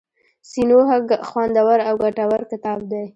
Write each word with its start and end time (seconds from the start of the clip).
سینوهه 0.49 0.97
خوندور 1.29 1.79
او 1.87 1.95
ګټور 2.03 2.41
کتاب 2.51 2.79
دی. 2.91 3.03